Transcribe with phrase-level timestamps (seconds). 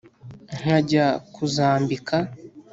[0.57, 2.15] nkajya kuzambika.